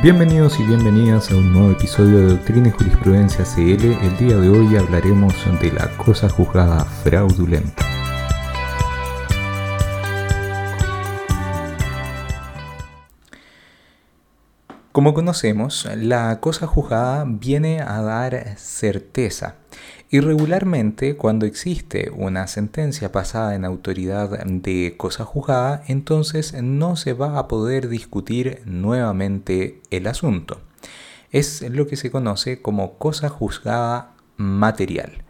[0.00, 3.84] Bienvenidos y bienvenidas a un nuevo episodio de Doctrina y Jurisprudencia CL.
[3.84, 7.84] El día de hoy hablaremos de la cosa juzgada fraudulenta.
[14.92, 19.56] Como conocemos, la cosa juzgada viene a dar certeza.
[20.10, 27.38] Irregularmente, cuando existe una sentencia pasada en autoridad de cosa juzgada, entonces no se va
[27.38, 30.62] a poder discutir nuevamente el asunto.
[31.30, 35.24] Es lo que se conoce como cosa juzgada material.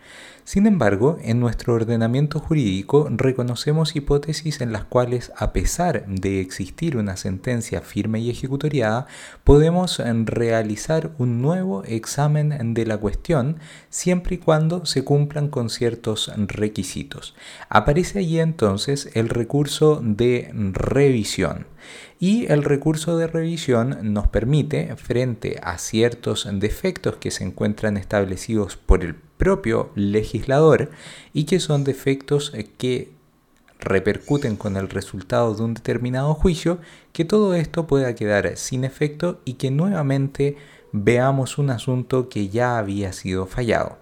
[0.48, 6.96] Sin embargo, en nuestro ordenamiento jurídico reconocemos hipótesis en las cuales, a pesar de existir
[6.96, 9.06] una sentencia firme y ejecutoriada,
[9.44, 13.58] podemos realizar un nuevo examen de la cuestión
[13.90, 17.34] siempre y cuando se cumplan con ciertos requisitos.
[17.68, 21.66] Aparece allí entonces el recurso de revisión.
[22.20, 28.76] Y el recurso de revisión nos permite, frente a ciertos defectos que se encuentran establecidos
[28.76, 30.90] por el propio legislador
[31.32, 33.12] y que son defectos que
[33.78, 36.78] repercuten con el resultado de un determinado juicio,
[37.12, 40.56] que todo esto pueda quedar sin efecto y que nuevamente
[40.92, 43.98] veamos un asunto que ya había sido fallado.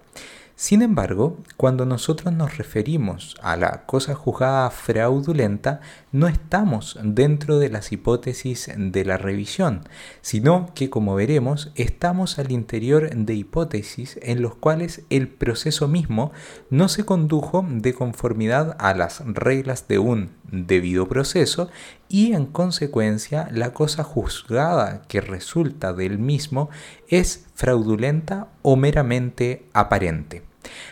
[0.59, 7.69] Sin embargo, cuando nosotros nos referimos a la cosa juzgada fraudulenta, no estamos dentro de
[7.69, 9.83] las hipótesis de la revisión,
[10.21, 16.31] sino que, como veremos, estamos al interior de hipótesis en los cuales el proceso mismo
[16.71, 21.69] no se condujo de conformidad a las reglas de un debido proceso
[22.09, 26.71] y en consecuencia la cosa juzgada que resulta del mismo
[27.09, 30.46] es fraudulenta o meramente aparente.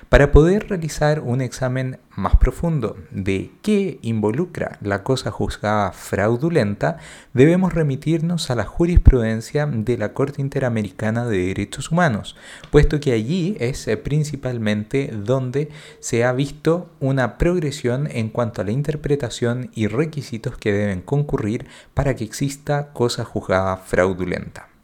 [0.09, 6.97] Para poder realizar un examen más profundo de qué involucra la cosa juzgada fraudulenta,
[7.33, 12.35] debemos remitirnos a la jurisprudencia de la Corte Interamericana de Derechos Humanos,
[12.71, 15.69] puesto que allí es eh, principalmente donde
[15.99, 21.67] se ha visto una progresión en cuanto a la interpretación y requisitos que deben concurrir
[21.93, 24.74] para que exista cosa juzgada fraudulenta.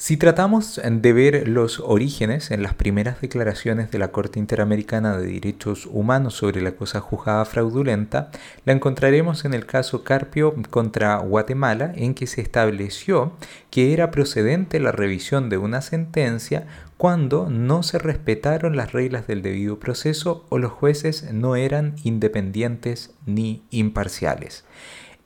[0.00, 5.26] Si tratamos de ver los orígenes en las primeras declaraciones de la Corte Interamericana de
[5.26, 8.30] Derechos Humanos sobre la cosa juzgada fraudulenta,
[8.64, 13.32] la encontraremos en el caso Carpio contra Guatemala, en que se estableció
[13.72, 19.42] que era procedente la revisión de una sentencia cuando no se respetaron las reglas del
[19.42, 24.64] debido proceso o los jueces no eran independientes ni imparciales.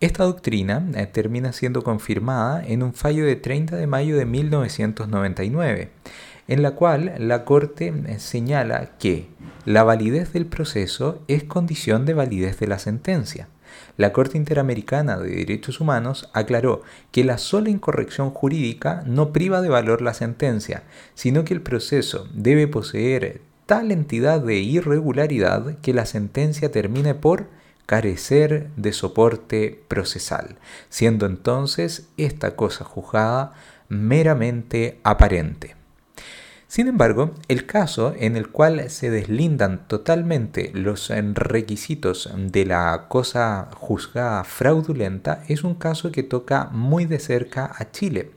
[0.03, 5.91] Esta doctrina eh, termina siendo confirmada en un fallo de 30 de mayo de 1999,
[6.49, 9.29] en la cual la Corte eh, señala que
[9.65, 13.47] la validez del proceso es condición de validez de la sentencia.
[13.97, 16.83] La Corte Interamericana de Derechos Humanos aclaró
[17.13, 20.83] que la sola incorrección jurídica no priva de valor la sentencia,
[21.15, 27.62] sino que el proceso debe poseer tal entidad de irregularidad que la sentencia termine por
[27.87, 30.57] carecer de soporte procesal,
[30.89, 33.53] siendo entonces esta cosa juzgada
[33.89, 35.77] meramente aparente.
[36.73, 43.69] Sin embargo, el caso en el cual se deslindan totalmente los requisitos de la cosa
[43.75, 48.31] juzgada fraudulenta es un caso que toca muy de cerca a Chile,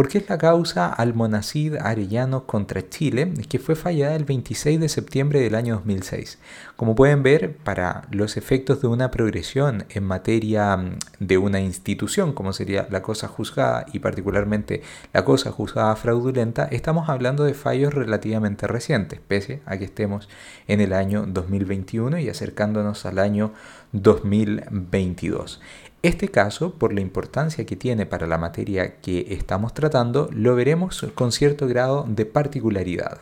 [0.00, 5.40] porque es la causa Almonacid Arellano contra Chile, que fue fallada el 26 de septiembre
[5.40, 6.38] del año 2006.
[6.76, 12.32] Como pueden ver, para los efectos de una progresión en materia mm, de una institución,
[12.32, 14.80] como sería la cosa juzgada y particularmente
[15.12, 20.30] la cosa juzgada fraudulenta, estamos hablando de fallos relativamente recientes, pese a que estemos
[20.66, 23.52] en el año 2021 y acercándonos al año
[23.92, 25.60] 2022.
[26.02, 31.06] Este caso, por la importancia que tiene para la materia que estamos tratando, lo veremos
[31.14, 33.18] con cierto grado de particularidad.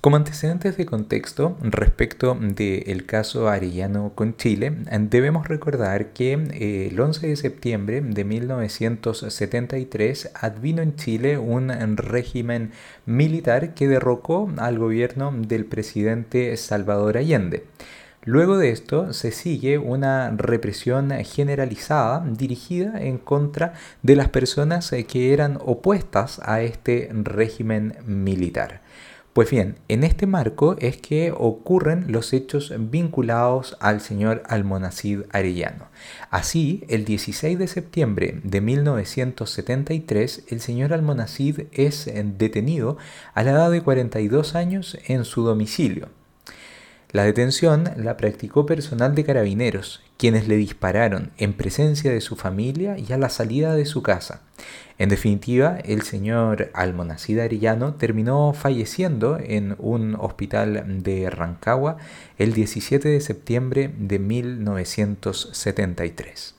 [0.00, 6.98] Como antecedentes de contexto respecto del caso Arellano con Chile, debemos recordar que eh, el
[6.98, 12.70] 11 de septiembre de 1973 advino en Chile un régimen
[13.04, 17.66] militar que derrocó al gobierno del presidente Salvador Allende.
[18.26, 25.04] Luego de esto se sigue una represión generalizada dirigida en contra de las personas eh,
[25.04, 28.80] que eran opuestas a este régimen militar.
[29.32, 35.86] Pues bien, en este marco es que ocurren los hechos vinculados al señor Almonacid Arellano.
[36.28, 42.96] Así, el 16 de septiembre de 1973, el señor Almonacid es detenido
[43.34, 46.08] a la edad de 42 años en su domicilio.
[47.12, 52.96] La detención la practicó personal de carabineros, quienes le dispararon en presencia de su familia
[52.98, 54.42] y a la salida de su casa.
[54.98, 61.98] En definitiva, el señor Almonacid Arellano terminó falleciendo en un hospital de Rancagua
[62.38, 66.56] el 17 de septiembre de 1973.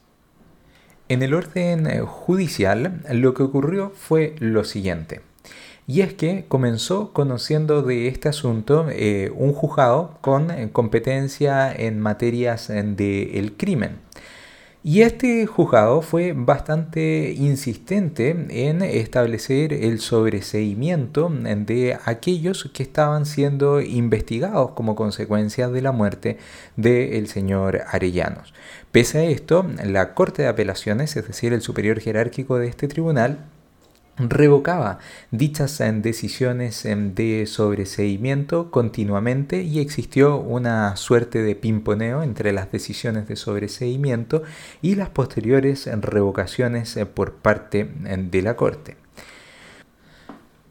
[1.10, 5.27] En el orden judicial, lo que ocurrió fue lo siguiente.
[5.90, 12.02] Y es que comenzó conociendo de este asunto eh, un juzgado con eh, competencia en
[12.02, 14.00] materias del crimen.
[14.84, 23.82] Y este juzgado fue bastante insistente en establecer el sobreseimiento de aquellos que estaban siendo
[23.82, 26.38] investigados como consecuencia de la muerte
[26.76, 28.54] del señor Arellanos.
[28.92, 33.40] Pese a esto, la Corte de Apelaciones, es decir, el superior jerárquico de este tribunal,
[34.18, 35.00] revocaba
[35.32, 42.72] dichas eh, decisiones eh, de sobreseimiento continuamente y existió una suerte de pimponeo entre las
[42.72, 44.44] decisiones de sobreseimiento
[44.82, 48.98] y las posteriores revocaciones eh, por parte de la Corte.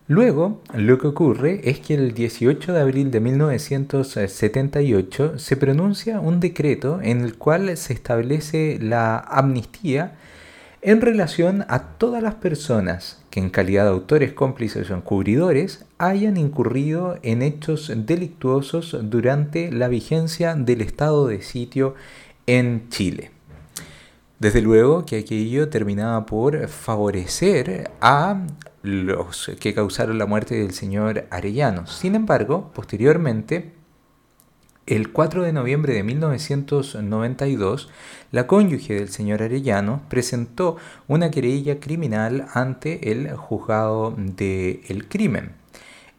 [0.08, 6.38] Luego, lo que ocurre es que el 18 de abril de 1978 se pronuncia un
[6.38, 10.14] decreto en el cual se establece la amnistía
[10.86, 16.36] en relación a todas las personas que en calidad de autores, cómplices o encubridores hayan
[16.36, 21.96] incurrido en hechos delictuosos durante la vigencia del estado de sitio
[22.46, 23.32] en Chile.
[24.38, 28.46] Desde luego que aquello terminaba por favorecer a
[28.84, 31.88] los que causaron la muerte del señor Arellano.
[31.88, 33.72] Sin embargo, posteriormente
[34.86, 37.88] el 4 de noviembre de 1992,
[38.30, 40.76] la cónyuge del señor Arellano presentó
[41.08, 45.54] una querella criminal ante el juzgado del crimen.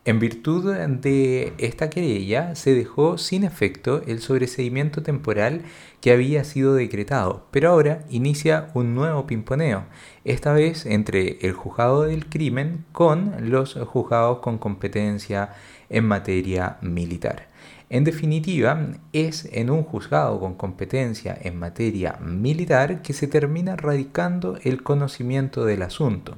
[0.03, 5.63] En virtud de esta querella se dejó sin efecto el sobreseimiento temporal
[5.99, 9.83] que había sido decretado, pero ahora inicia un nuevo pimponeo,
[10.23, 15.53] esta vez entre el juzgado del crimen con los juzgados con competencia
[15.89, 17.47] en materia militar.
[17.89, 24.57] En definitiva, es en un juzgado con competencia en materia militar que se termina radicando
[24.63, 26.37] el conocimiento del asunto.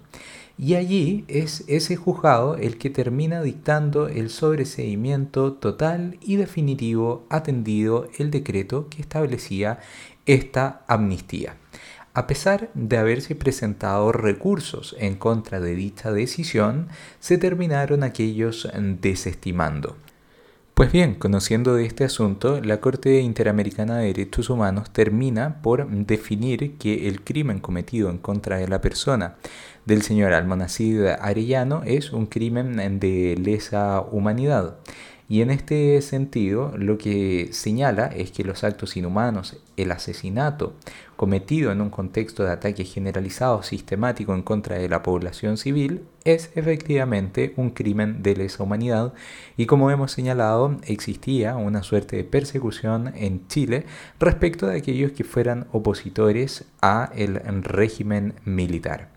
[0.60, 8.10] Y allí es ese juzgado el que termina dictando el sobreseimiento total y definitivo atendido
[8.20, 9.80] el decreto que establecía
[10.28, 11.56] esta amnistía.
[12.14, 18.68] A pesar de haberse presentado recursos en contra de dicha decisión, se terminaron aquellos
[19.00, 19.96] desestimando.
[20.80, 26.78] Pues bien, conociendo de este asunto, la Corte Interamericana de Derechos Humanos termina por definir
[26.78, 29.36] que el crimen cometido en contra de la persona
[29.84, 34.78] del señor Almonacid Arellano es un crimen de lesa humanidad.
[35.32, 40.74] Y en este sentido, lo que señala es que los actos inhumanos, el asesinato
[41.16, 46.50] cometido en un contexto de ataque generalizado sistemático en contra de la población civil, es
[46.56, 49.14] efectivamente un crimen de lesa humanidad
[49.56, 53.86] y como hemos señalado, existía una suerte de persecución en Chile
[54.20, 59.10] respecto de aquellos que fueran opositores a el régimen militar.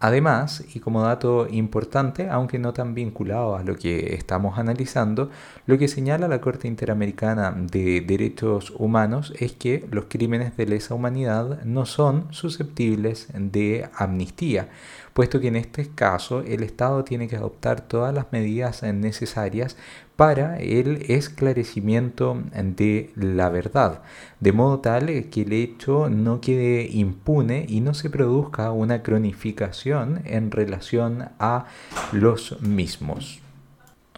[0.00, 5.30] Además, y como dato importante, aunque no tan vinculado a lo que estamos analizando,
[5.66, 10.94] lo que señala la Corte Interamericana de Derechos Humanos es que los crímenes de lesa
[10.94, 14.68] humanidad no son susceptibles de amnistía,
[15.12, 19.76] puesto que en este caso el Estado tiene que adoptar todas las medidas necesarias
[20.16, 24.02] para el esclarecimiento de la verdad,
[24.40, 30.22] de modo tal que el hecho no quede impune y no se produzca una cronificación
[30.24, 31.66] en relación a
[32.10, 33.40] los mismos.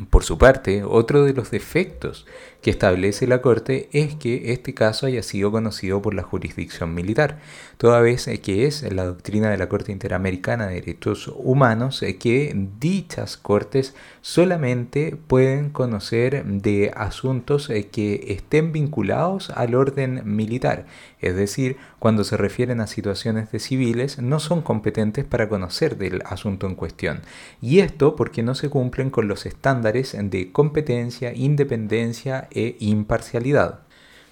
[0.08, 2.26] Por su parte, otro de los defectos
[2.62, 7.38] que establece la Corte es que este caso haya sido conocido por la jurisdicción militar,
[7.78, 13.36] toda vez que es la doctrina de la Corte Interamericana de Derechos Humanos que dichas
[13.36, 20.86] cortes solamente pueden conocer de asuntos que estén vinculados al orden militar,
[21.20, 26.22] es decir, cuando se refieren a situaciones de civiles no son competentes para conocer del
[26.26, 27.20] asunto en cuestión,
[27.62, 33.80] y esto porque no se cumplen con los estándares de competencia, independencia e imparcialidad.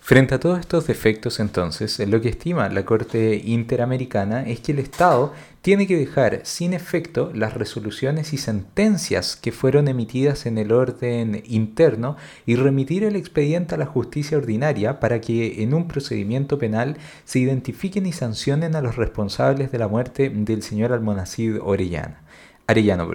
[0.09, 4.79] Frente a todos estos defectos, entonces, lo que estima la Corte Interamericana es que el
[4.79, 10.73] Estado tiene que dejar sin efecto las resoluciones y sentencias que fueron emitidas en el
[10.73, 16.59] orden interno y remitir el expediente a la justicia ordinaria para que en un procedimiento
[16.59, 16.97] penal
[17.27, 22.23] se identifiquen y sancionen a los responsables de la muerte del señor Almonacid Orellana,
[22.67, 23.07] Arellano.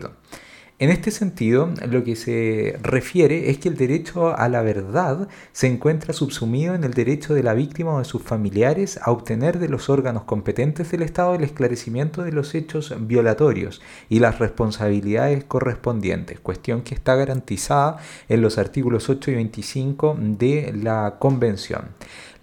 [0.84, 5.68] En este sentido, lo que se refiere es que el derecho a la verdad se
[5.68, 9.70] encuentra subsumido en el derecho de la víctima o de sus familiares a obtener de
[9.70, 16.42] los órganos competentes del Estado el esclarecimiento de los hechos violatorios y las responsabilidades correspondientes,
[16.42, 21.92] cuestión que está garantizada en los artículos 8 y 25 de la Convención.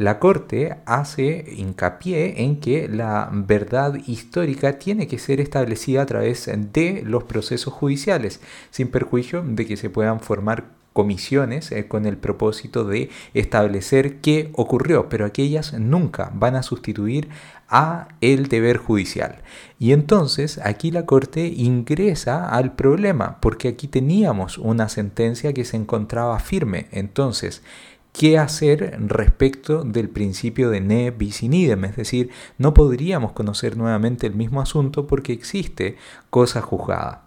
[0.00, 6.50] La Corte hace hincapié en que la verdad histórica tiene que ser establecida a través
[6.73, 8.40] de los procesos judiciales,
[8.71, 14.49] sin perjuicio de que se puedan formar comisiones eh, con el propósito de establecer qué
[14.54, 17.28] ocurrió, pero aquellas nunca van a sustituir
[17.69, 19.42] a el deber judicial.
[19.78, 25.76] Y entonces aquí la Corte ingresa al problema, porque aquí teníamos una sentencia que se
[25.76, 26.88] encontraba firme.
[26.90, 27.62] Entonces,
[28.12, 33.76] qué hacer respecto del principio de ne bis in idem, es decir, no podríamos conocer
[33.76, 35.96] nuevamente el mismo asunto porque existe
[36.30, 37.24] cosa juzgada.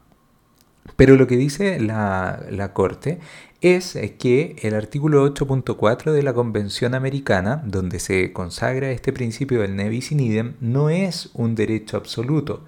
[0.95, 3.19] Pero lo que dice la, Corte
[3.61, 9.75] es que el artículo 8.4 de la Convención Americana, donde se consagra este principio del
[9.75, 12.65] ne bis in idem, no es un derecho absoluto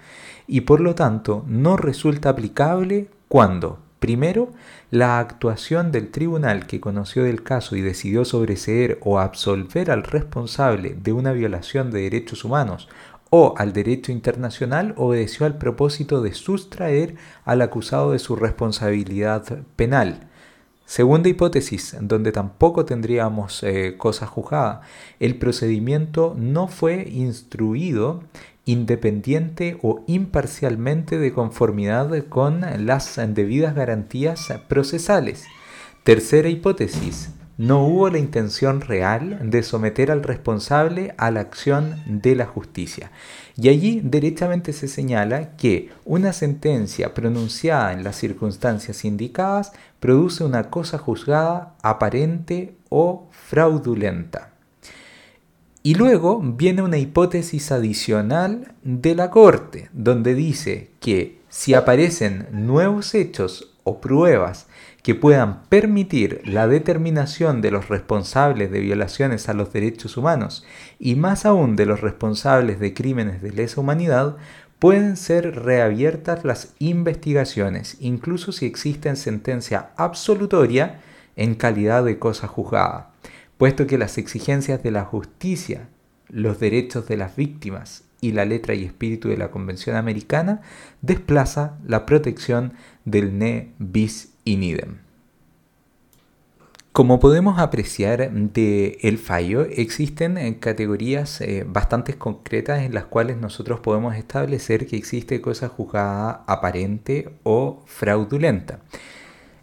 [0.47, 4.51] y por lo tanto no resulta aplicable cuando Primero,
[4.91, 10.95] la actuación del tribunal que conoció del caso y decidió sobreseer o absolver al responsable
[11.01, 12.89] de una violación de derechos humanos
[13.29, 19.43] o al derecho internacional obedeció al propósito de sustraer al acusado de su responsabilidad
[19.75, 20.29] penal.
[20.85, 24.81] Segunda hipótesis, donde tampoco tendríamos eh, cosa juzgada,
[25.19, 28.23] el procedimiento no fue instruido
[28.65, 35.45] independiente o imparcialmente de conformidad con las debidas garantías procesales.
[36.03, 42.35] Tercera hipótesis, no hubo la intención real de someter al responsable a la acción de
[42.35, 43.11] la justicia.
[43.57, 50.69] Y allí derechamente se señala que una sentencia pronunciada en las circunstancias indicadas produce una
[50.69, 54.51] cosa juzgada aparente o fraudulenta.
[55.83, 63.13] Y luego viene una hipótesis adicional de la Corte, donde dice que si aparecen nuevos
[63.13, 64.65] hechos o pruebas
[65.05, 70.65] que puedan permitir la determinación de los responsables de violaciones a los derechos humanos
[70.97, 74.35] y más aún de los responsables de crímenes de lesa humanidad,
[74.79, 81.01] pueden ser reabiertas las investigaciones, incluso si existe sentencia absolutoria
[81.35, 83.11] en calidad de cosa juzgada
[83.59, 85.87] puesto que las exigencias de la justicia,
[86.29, 90.61] los derechos de las víctimas y la letra y espíritu de la Convención Americana
[91.01, 92.73] desplaza la protección
[93.05, 95.05] del ne bis in idem.
[96.95, 103.35] Como podemos apreciar de el fallo, existen eh, categorías eh, bastante concretas en las cuales
[103.35, 108.79] nosotros podemos establecer que existe cosa juzgada aparente o fraudulenta.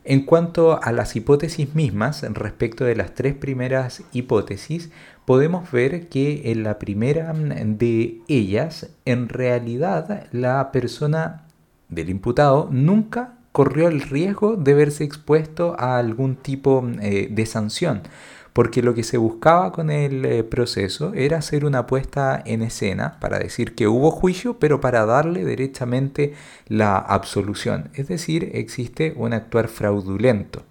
[0.05, 4.91] En cuanto a las hipótesis mismas, respecto de las tres primeras hipótesis,
[5.25, 11.47] podemos ver que en la primera de ellas, en realidad la persona
[11.89, 18.03] del imputado nunca corrió el riesgo de verse expuesto a algún tipo eh, de sanción
[18.53, 23.19] porque lo que se buscaba con el eh, proceso era hacer una puesta en escena
[23.21, 26.35] para decir que hubo juicio, pero para darle derechamente
[26.69, 30.63] la absolución, es decir, existe un actuar fraudulento.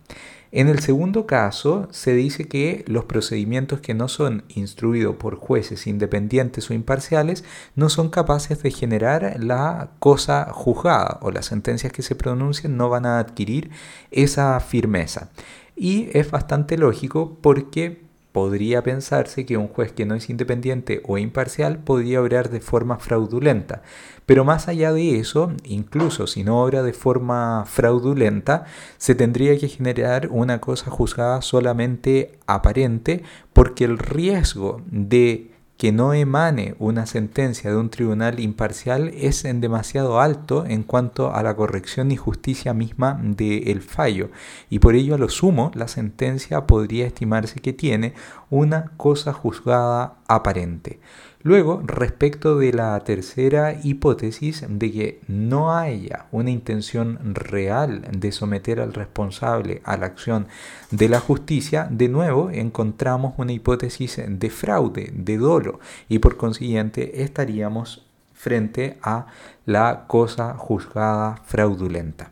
[0.54, 5.88] En el segundo caso, se dice que los procedimientos que no son instruidos por jueces
[5.88, 12.02] independientes o imparciales no son capaces de generar la cosa juzgada o las sentencias que
[12.02, 13.72] se pronuncian no van a adquirir
[14.12, 15.30] esa firmeza.
[15.78, 21.18] Y es bastante lógico porque podría pensarse que un juez que no es independiente o
[21.18, 23.84] imparcial podría obrar de forma fraudulenta.
[24.32, 28.64] Pero más allá de eso, incluso si no obra de forma fraudulenta,
[28.98, 36.14] se tendría que generar una cosa juzgada solamente aparente porque el riesgo de que no
[36.14, 41.58] emane una sentencia de un tribunal imparcial es en demasiado alto en cuanto a la
[41.58, 44.30] corrección y justicia misma del fallo
[44.70, 48.14] y por ello a lo sumo la sentencia podría estimarse que tiene
[48.50, 51.02] una cosa juzgada aparente.
[51.44, 58.80] Luego, respecto de la tercera hipótesis de que no haya una intención real de someter
[58.80, 60.48] al responsable a la acción
[60.92, 65.80] de la justicia, de nuevo encontramos una hipótesis de fraude, de dolo,
[66.10, 69.28] y por consiguiente estaríamos frente a
[69.66, 72.31] la cosa juzgada fraudulenta.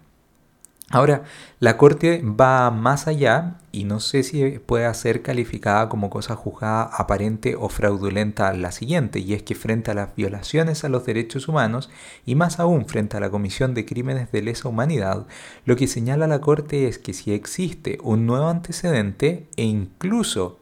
[0.91, 1.23] Ahora,
[1.59, 6.83] la Corte va más allá y no sé si puede ser calificada como cosa juzgada
[6.83, 11.47] aparente o fraudulenta la siguiente, y es que frente a las violaciones a los derechos
[11.47, 11.91] humanos
[12.25, 15.27] y más aún frente a la comisión de crímenes de lesa humanidad,
[15.65, 20.59] lo que señala la Corte es que si existe un nuevo antecedente e incluso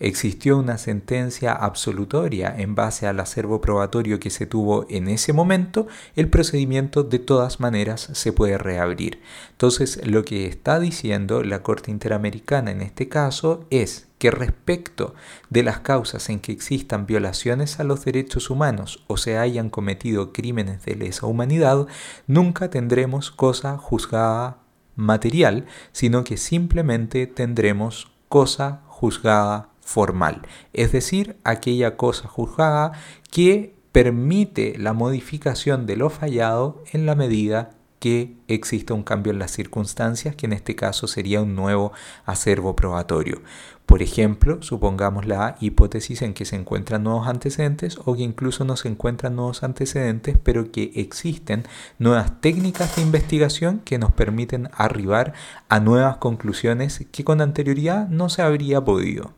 [0.00, 5.86] existió una sentencia absolutoria en base al acervo probatorio que se tuvo en ese momento,
[6.16, 9.20] el procedimiento de todas maneras se puede reabrir.
[9.52, 15.14] Entonces, lo que está diciendo la Corte Interamericana en este caso es que respecto
[15.50, 20.32] de las causas en que existan violaciones a los derechos humanos o se hayan cometido
[20.32, 21.86] crímenes de lesa humanidad,
[22.26, 24.58] nunca tendremos cosa juzgada
[24.96, 30.42] material, sino que simplemente tendremos cosa juzgada formal,
[30.72, 32.92] es decir, aquella cosa juzgada
[33.32, 39.40] que permite la modificación de lo fallado en la medida que exista un cambio en
[39.40, 41.92] las circunstancias, que en este caso sería un nuevo
[42.24, 43.42] acervo probatorio.
[43.84, 48.76] Por ejemplo, supongamos la hipótesis en que se encuentran nuevos antecedentes o que incluso no
[48.76, 51.64] se encuentran nuevos antecedentes, pero que existen
[51.98, 55.34] nuevas técnicas de investigación que nos permiten arribar
[55.68, 59.34] a nuevas conclusiones que con anterioridad no se habría podido.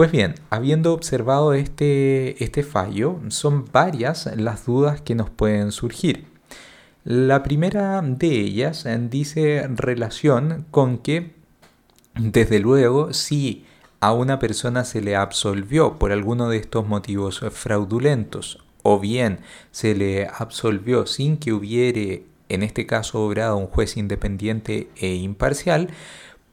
[0.00, 6.24] Pues bien, habiendo observado este, este fallo, son varias las dudas que nos pueden surgir.
[7.04, 11.34] La primera de ellas eh, dice relación con que,
[12.14, 13.66] desde luego, si
[14.00, 19.40] a una persona se le absolvió por alguno de estos motivos fraudulentos o bien
[19.70, 25.90] se le absolvió sin que hubiere, en este caso, obrado un juez independiente e imparcial,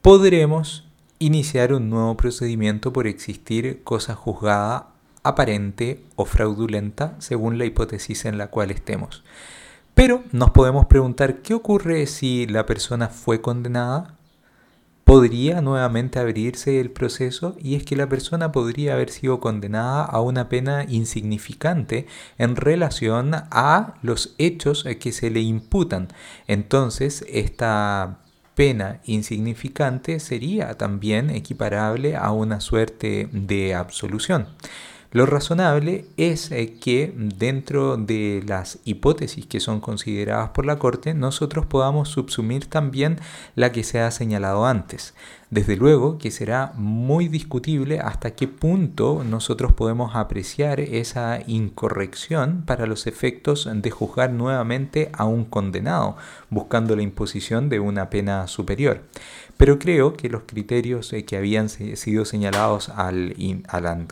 [0.01, 0.86] podremos
[1.19, 4.89] iniciar un nuevo procedimiento por existir cosa juzgada
[5.23, 9.23] aparente o fraudulenta según la hipótesis en la cual estemos.
[9.93, 14.13] Pero nos podemos preguntar qué ocurre si la persona fue condenada.
[15.03, 17.55] ¿Podría nuevamente abrirse el proceso?
[17.59, 22.05] Y es que la persona podría haber sido condenada a una pena insignificante
[22.37, 26.09] en relación a los hechos que se le imputan.
[26.45, 28.19] Entonces, esta
[28.57, 34.47] pena insignificante sería también equiparable a una suerte de absolución.
[35.11, 41.13] Lo razonable es eh, que dentro de las hipótesis que son consideradas por la Corte,
[41.13, 43.19] nosotros podamos subsumir también
[43.55, 45.13] la que se ha señalado antes.
[45.49, 52.85] Desde luego que será muy discutible hasta qué punto nosotros podemos apreciar esa incorrección para
[52.85, 56.17] los efectos de juzgar nuevamente a un condenado,
[56.49, 59.03] buscando la imposición de una pena superior.
[59.55, 62.91] Pero creo que los criterios eh, que habían sido señalados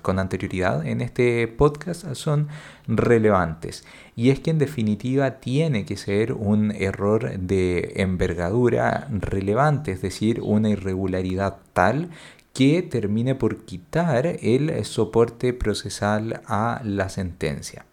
[0.01, 2.47] con anterioridad en este podcast son
[2.87, 3.83] relevantes.
[4.15, 10.39] Y es que en definitiva tiene que ser un error de envergadura relevante, es decir,
[10.41, 12.09] una irregularidad tal
[12.53, 17.85] que termine por quitar el soporte procesal a la sentencia.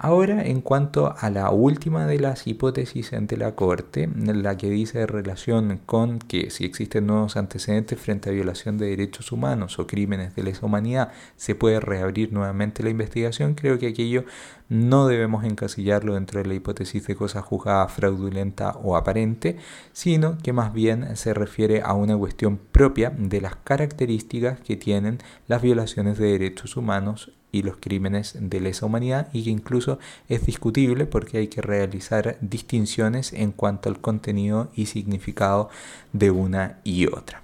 [0.00, 5.08] Ahora, en cuanto a la última de las hipótesis ante la Corte, la que dice
[5.08, 10.36] relación con que si existen nuevos antecedentes frente a violación de derechos humanos o crímenes
[10.36, 14.24] de lesa humanidad, se puede reabrir nuevamente la investigación, creo que aquello
[14.68, 19.56] no debemos encasillarlo dentro de la hipótesis de cosa juzgada fraudulenta o aparente,
[19.92, 25.18] sino que más bien se refiere a una cuestión propia de las características que tienen
[25.48, 30.44] las violaciones de derechos humanos y los crímenes de lesa humanidad y que incluso es
[30.44, 35.70] discutible porque hay que realizar distinciones en cuanto al contenido y significado
[36.12, 37.42] de una y otra.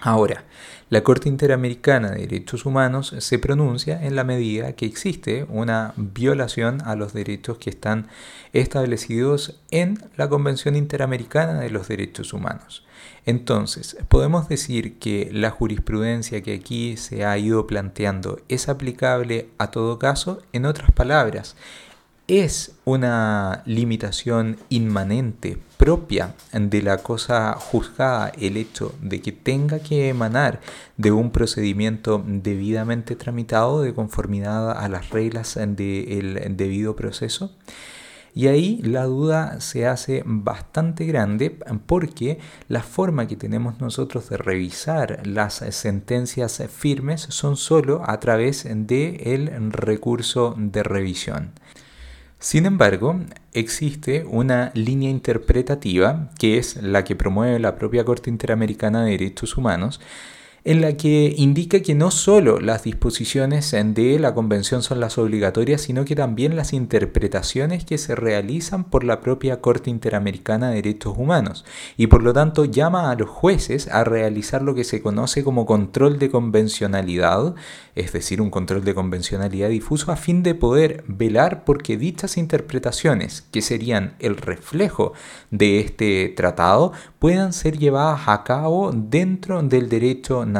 [0.00, 0.44] Ahora,
[0.90, 6.80] la Corte Interamericana de Derechos Humanos se pronuncia en la medida que existe una violación
[6.84, 8.06] a los derechos que están
[8.52, 12.84] establecidos en la Convención Interamericana de los Derechos Humanos.
[13.28, 19.70] Entonces, podemos decir que la jurisprudencia que aquí se ha ido planteando es aplicable a
[19.70, 21.54] todo caso, en otras palabras,
[22.26, 30.08] es una limitación inmanente propia de la cosa juzgada el hecho de que tenga que
[30.08, 30.62] emanar
[30.96, 37.52] de un procedimiento debidamente tramitado de conformidad a las reglas del debido proceso.
[38.34, 42.38] Y ahí la duda se hace bastante grande porque
[42.68, 49.72] la forma que tenemos nosotros de revisar las sentencias firmes son solo a través del
[49.72, 51.52] recurso de revisión.
[52.40, 53.18] Sin embargo,
[53.52, 59.56] existe una línea interpretativa, que es la que promueve la propia Corte Interamericana de Derechos
[59.56, 60.00] Humanos,
[60.68, 65.80] en la que indica que no solo las disposiciones de la Convención son las obligatorias,
[65.80, 71.14] sino que también las interpretaciones que se realizan por la propia Corte Interamericana de Derechos
[71.16, 71.64] Humanos,
[71.96, 75.64] y por lo tanto llama a los jueces a realizar lo que se conoce como
[75.64, 77.54] control de convencionalidad,
[77.94, 83.40] es decir, un control de convencionalidad difuso a fin de poder velar porque dichas interpretaciones,
[83.52, 85.14] que serían el reflejo
[85.50, 90.57] de este tratado, puedan ser llevadas a cabo dentro del derecho nacional.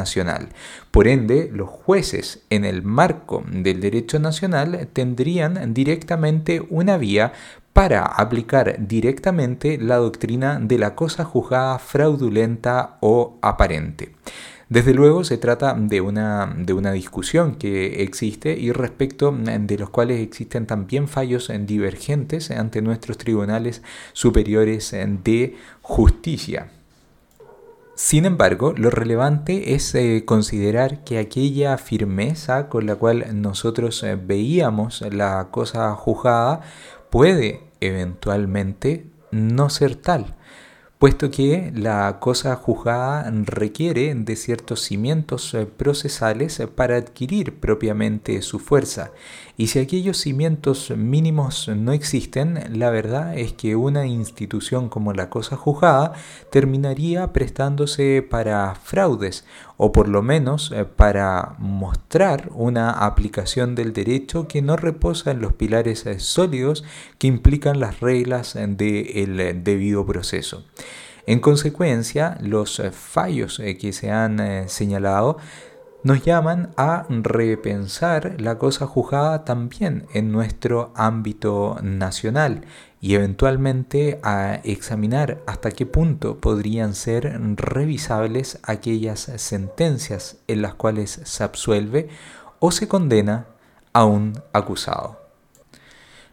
[0.91, 7.33] Por ende, los jueces en el marco del derecho nacional tendrían directamente una vía
[7.73, 14.13] para aplicar directamente la doctrina de la cosa juzgada fraudulenta o aparente.
[14.69, 19.89] Desde luego se trata de una, de una discusión que existe y respecto de los
[19.89, 23.81] cuales existen también fallos divergentes ante nuestros tribunales
[24.13, 26.69] superiores de justicia.
[28.01, 34.15] Sin embargo, lo relevante es eh, considerar que aquella firmeza con la cual nosotros eh,
[34.15, 36.61] veíamos la cosa juzgada
[37.09, 40.37] puede eventualmente no ser tal
[40.99, 48.59] puesto que la cosa juzgada requiere de ciertos cimientos eh, procesales para adquirir propiamente su
[48.59, 49.11] fuerza.
[49.59, 55.29] Y si aquellos cimientos mínimos no existen, la verdad es que una institución como la
[55.29, 56.13] cosa juzgada
[56.49, 59.43] terminaría prestándose para fraudes
[59.75, 65.41] o por lo menos eh, para mostrar una aplicación del derecho que no reposa en
[65.41, 66.85] los pilares eh, sólidos
[67.17, 70.63] que implican las reglas del debido proceso.
[71.27, 75.37] En consecuencia, los eh, fallos que se han señalado
[76.03, 82.61] nos llaman a repensar la cosa juzgada también en nuestro ámbito nacional
[83.01, 91.19] y eventualmente a examinar hasta qué punto podrían ser revisables aquellas sentencias en las cuales
[91.23, 92.09] se absuelve
[92.59, 93.45] o se condena
[93.93, 95.18] a un acusado.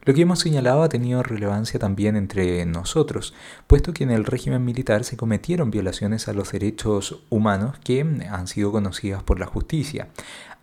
[0.07, 3.35] Lo que hemos señalado ha tenido relevancia también entre nosotros,
[3.67, 8.47] puesto que en el régimen militar se cometieron violaciones a los derechos humanos que han
[8.47, 10.07] sido conocidas por la justicia.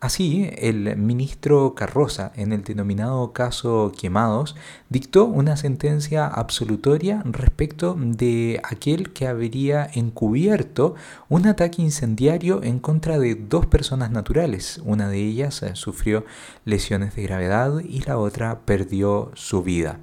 [0.04, 4.54] Así, el ministro Carroza, en el denominado caso Quemados,
[4.90, 10.96] dictó una sentencia absolutoria respecto de aquel que habría encubierto
[11.30, 14.82] un ataque incendiario en contra de dos personas naturales.
[14.84, 16.26] Una de ellas eh, sufrió
[16.66, 20.00] lesiones de gravedad y la otra perdió su vida.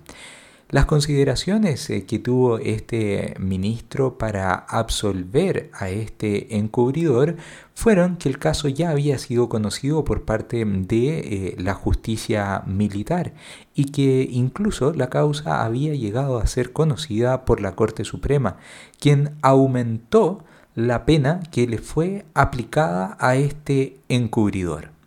[0.71, 7.35] Las consideraciones eh, que tuvo este ministro para absolver a este encubridor
[7.75, 13.35] fueron que el caso ya había sido conocido por parte de eh, la justicia militar
[13.75, 18.57] y que incluso la causa había llegado a ser conocida por la Corte Suprema,
[19.01, 20.45] quien aumentó
[20.77, 25.00] la pena que le fue aplicada a este encubridor.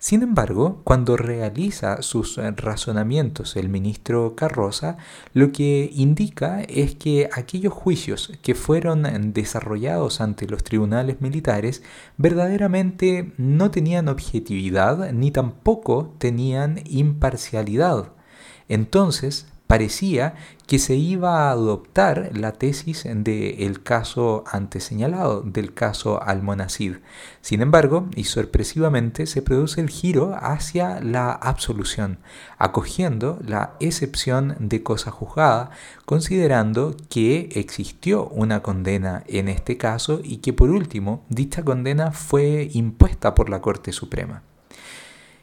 [0.00, 4.96] Sin embargo, cuando realiza sus eh, razonamientos el ministro Carroza,
[5.34, 11.82] lo que indica es que aquellos juicios que fueron desarrollados ante los tribunales militares
[12.16, 18.14] verdaderamente no tenían objetividad ni tampoco tenían imparcialidad.
[18.70, 20.34] Entonces, parecía
[20.66, 26.96] que se iba a adoptar la tesis del caso antes señalado, del caso Almonacid.
[27.40, 32.18] Sin embargo, y sorpresivamente, se produce el giro hacia la absolución,
[32.58, 35.70] acogiendo la excepción de cosa juzgada,
[36.04, 42.68] considerando que existió una condena en este caso y que por último dicha condena fue
[42.72, 44.42] impuesta por la Corte Suprema.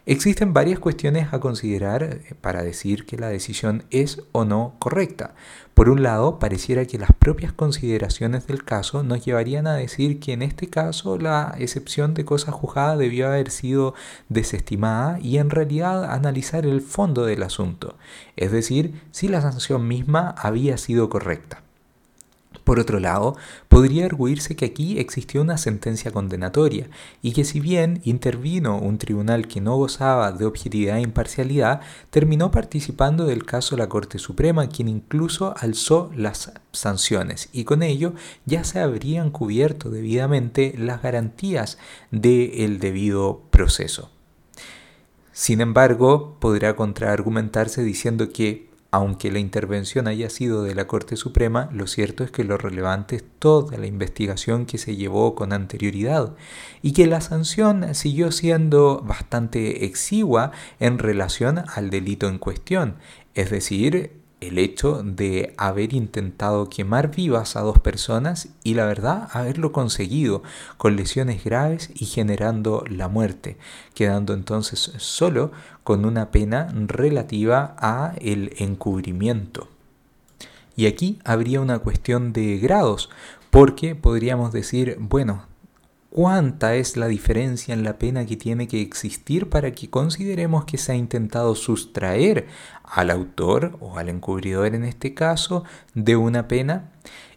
[0.10, 5.36] Existen varias cuestiones a considerar eh, para decir que la decisión es o no correcta.
[5.74, 10.32] Por un lado, pareciera que las propias consideraciones del caso nos llevarían a decir que
[10.32, 13.96] en este caso la excepción de cosa juzgada debió haber sido
[14.30, 17.98] desestimada y en realidad analizar el fondo del asunto,
[18.38, 21.67] es decir, si la sanción misma había sido correcta.
[22.68, 23.38] Por otro lado,
[23.70, 26.90] podría arguirse que aquí existió una sentencia condenatoria
[27.22, 32.52] y que si bien intervino un tribunal que no gozaba de objetividad e imparcialidad, terminó
[32.52, 38.66] participando del caso la Corte Suprema, quien incluso alzó las sanciones y con ello ya
[38.66, 41.78] se habrían cubierto debidamente las garantías
[42.12, 44.12] del debido proceso.
[45.32, 51.70] Sin embargo, podrá contraargumentarse diciendo que aunque la intervención haya sido de la Corte Suprema,
[51.74, 56.36] lo cierto es que lo relevante es toda la investigación que se llevó con anterioridad
[56.82, 62.96] y que la sanción siguió siendo bastante exigua en relación al delito en cuestión,
[63.34, 69.28] es decir, el hecho de haber intentado quemar vivas a dos personas y la verdad
[69.32, 70.44] haberlo conseguido
[70.78, 73.58] con lesiones graves y generando la muerte,
[73.96, 75.52] quedando entonces solo
[75.84, 79.70] con una pena relativa a el encubrimiento.
[80.76, 83.10] Y aquí habría una cuestión de grados,
[83.50, 85.46] porque podríamos decir, bueno,
[86.18, 90.80] cuánta es la diferencia en la pena que tiene que existir para que consideremos que
[90.80, 92.48] se ha intentado sustraer
[92.84, 96.90] al autor o al encubridor en este caso de una pena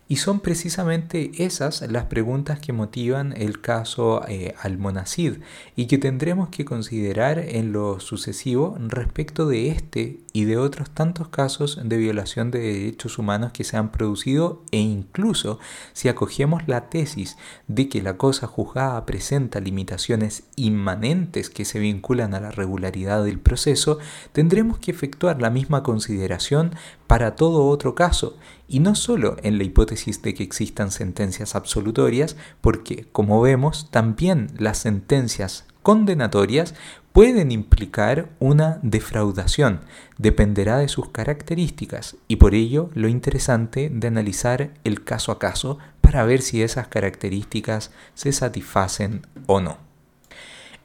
[0.08, 5.42] y son precisamente esas las preguntas que motivan el caso eh, Almonacid
[5.76, 11.28] y que tendremos que considerar en lo sucesivo respecto de este y de otros tantos
[11.28, 15.58] casos de violación de derechos humanos que se han producido e incluso
[15.92, 22.34] si acogemos la tesis de que la cosa juzgada presenta limitaciones inmanentes que se vinculan
[22.34, 23.98] a la regularidad del proceso,
[24.32, 26.74] tendremos que efectuar la misma consideración
[27.06, 28.36] para todo otro caso,
[28.68, 34.52] y no solo en la hipótesis de que existan sentencias absolutorias, porque, como vemos, también
[34.56, 36.74] las sentencias condenatorias
[37.12, 39.80] pueden implicar una defraudación,
[40.18, 45.78] dependerá de sus características, y por ello lo interesante de analizar el caso a caso
[46.00, 49.89] para ver si esas características se satisfacen o no.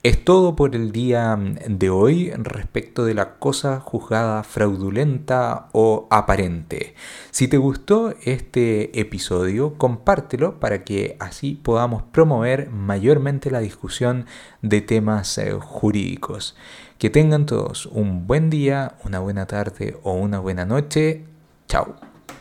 [0.06, 1.36] Es todo por el día
[1.68, 6.94] de hoy respecto de la cosa juzgada fraudulenta o aparente.
[7.32, 14.28] Si te gustó este episodio, compártelo para que así podamos promover mayormente la discusión
[14.62, 16.56] de temas eh, jurídicos.
[17.00, 21.26] Que tengan todos un buen día, una buena tarde o una buena noche.
[21.68, 22.15] Chao.